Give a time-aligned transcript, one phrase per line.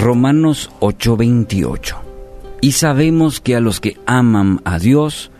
[0.00, 1.96] Romanos 8:28.
[2.62, 5.30] Y sabemos que a los que aman a Dios,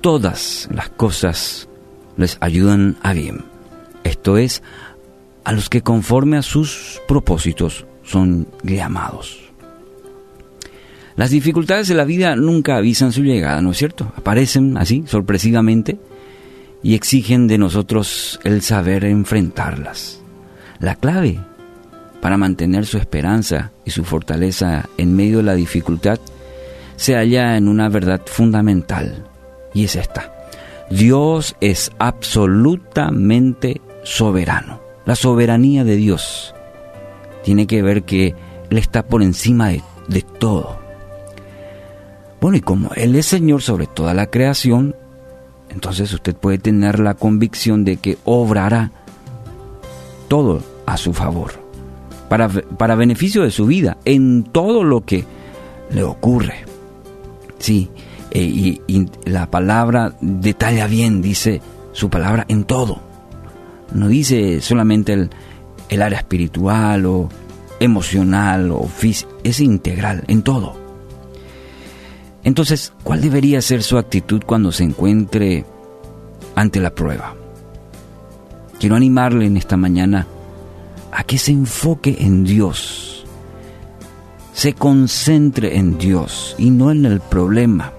[0.00, 1.68] todas las cosas
[2.16, 3.44] les ayudan a bien.
[4.04, 4.62] Esto es,
[5.42, 9.40] a los que conforme a sus propósitos son llamados.
[11.16, 14.12] Las dificultades de la vida nunca avisan su llegada, ¿no es cierto?
[14.16, 15.98] Aparecen así, sorpresivamente,
[16.80, 20.22] y exigen de nosotros el saber enfrentarlas.
[20.78, 21.40] La clave
[22.20, 26.18] para mantener su esperanza y su fortaleza en medio de la dificultad
[26.96, 29.24] se halla en una verdad fundamental,
[29.72, 30.34] y es esta.
[30.90, 34.80] Dios es absolutamente soberano.
[35.06, 36.54] La soberanía de Dios
[37.42, 38.34] tiene que ver que
[38.68, 40.78] Él está por encima de, de todo.
[42.40, 44.94] Bueno, y como Él es Señor sobre toda la creación,
[45.70, 48.90] entonces usted puede tener la convicción de que obrará
[50.28, 51.52] todo a su favor,
[52.30, 55.24] para, para beneficio de su vida, en todo lo que
[55.90, 56.64] le ocurre.
[57.58, 57.90] Sí,
[58.30, 58.40] eh,
[58.86, 63.00] y, la palabra detalla bien, dice su palabra en todo.
[63.92, 65.30] No dice solamente el,
[65.88, 67.28] el área espiritual o
[67.80, 70.76] emocional o física, es integral en todo.
[72.44, 75.64] Entonces, ¿cuál debería ser su actitud cuando se encuentre
[76.54, 77.34] ante la prueba?
[78.78, 80.28] Quiero animarle en esta mañana
[81.12, 83.24] a que se enfoque en Dios,
[84.52, 87.92] se concentre en Dios y no en el problema.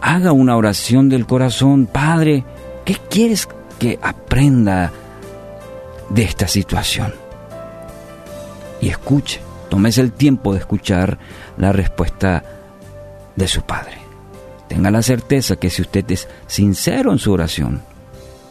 [0.00, 2.44] Haga una oración del corazón, Padre,
[2.84, 4.92] ¿qué quieres que aprenda
[6.10, 7.12] de esta situación?
[8.80, 11.18] Y escuche, tomes el tiempo de escuchar
[11.56, 12.44] la respuesta
[13.34, 13.98] de su Padre.
[14.68, 17.82] Tenga la certeza que si usted es sincero en su oración,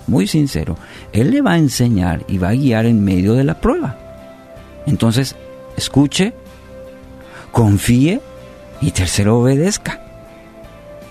[0.07, 0.77] muy sincero,
[1.13, 3.97] Él le va a enseñar y va a guiar en medio de la prueba.
[4.85, 5.35] Entonces,
[5.75, 6.33] escuche,
[7.51, 8.21] confíe
[8.81, 10.01] y tercero, obedezca.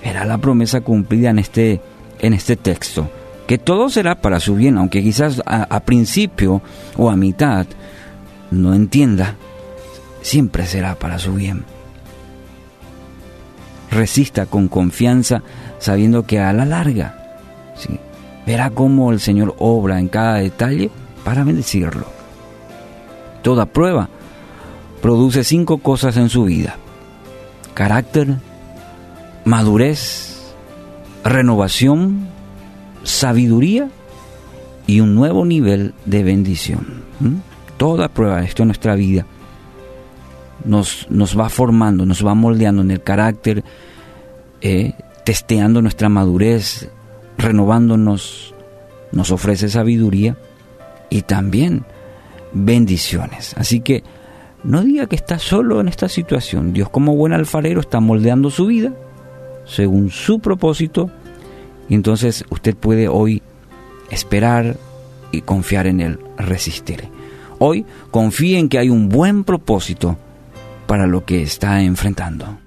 [0.02, 1.80] Verá la promesa cumplida en este,
[2.20, 3.10] en este texto,
[3.46, 6.62] que todo será para su bien, aunque quizás a, principio
[6.96, 7.66] o a mitad
[8.50, 9.36] no entienda,
[10.22, 11.64] siempre será para su bien
[13.90, 15.42] resista con confianza,
[15.78, 17.14] sabiendo que a la larga.
[18.46, 20.90] Verá cómo el Señor obra en cada detalle
[21.24, 22.06] para bendecirlo.
[23.42, 24.08] Toda prueba
[25.02, 26.76] produce cinco cosas en su vida.
[27.74, 28.36] Carácter,
[29.44, 30.54] madurez,
[31.24, 32.28] renovación,
[33.02, 33.88] sabiduría
[34.86, 37.04] y un nuevo nivel de bendición.
[37.76, 39.26] Toda prueba esto en nuestra vida
[40.64, 43.64] nos, nos va formando, nos va moldeando en el carácter,
[44.60, 46.88] eh, testeando nuestra madurez,
[47.38, 48.54] renovándonos,
[49.12, 50.36] nos ofrece sabiduría
[51.10, 51.84] y también
[52.52, 53.54] bendiciones.
[53.56, 54.02] Así que
[54.64, 56.72] no diga que está solo en esta situación.
[56.72, 58.92] Dios como buen alfarero está moldeando su vida
[59.64, 61.10] según su propósito
[61.88, 63.42] y entonces usted puede hoy
[64.10, 64.76] esperar
[65.32, 67.08] y confiar en Él, resistir.
[67.58, 70.16] Hoy confíe en que hay un buen propósito
[70.86, 72.58] para lo que está enfrentando.